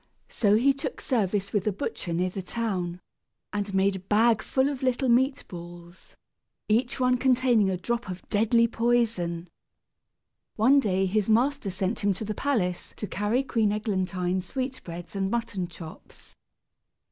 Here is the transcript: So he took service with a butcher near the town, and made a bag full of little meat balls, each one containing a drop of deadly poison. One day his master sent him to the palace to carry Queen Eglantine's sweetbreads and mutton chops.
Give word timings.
So 0.29 0.55
he 0.55 0.73
took 0.73 0.99
service 0.99 1.53
with 1.53 1.67
a 1.67 1.71
butcher 1.71 2.11
near 2.11 2.31
the 2.31 2.41
town, 2.41 2.99
and 3.53 3.71
made 3.71 3.95
a 3.95 3.99
bag 3.99 4.41
full 4.41 4.67
of 4.67 4.81
little 4.81 5.09
meat 5.09 5.43
balls, 5.47 6.15
each 6.67 6.99
one 6.99 7.17
containing 7.17 7.69
a 7.69 7.77
drop 7.77 8.09
of 8.09 8.27
deadly 8.27 8.67
poison. 8.67 9.47
One 10.55 10.79
day 10.79 11.05
his 11.05 11.29
master 11.29 11.69
sent 11.69 11.99
him 11.99 12.15
to 12.15 12.25
the 12.25 12.33
palace 12.33 12.95
to 12.97 13.05
carry 13.05 13.43
Queen 13.43 13.71
Eglantine's 13.71 14.47
sweetbreads 14.47 15.15
and 15.15 15.29
mutton 15.29 15.67
chops. 15.67 16.35